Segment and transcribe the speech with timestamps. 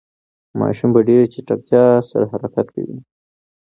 [0.59, 2.97] ماشوم په ډېرې چټکتیا سره حرکت کوي.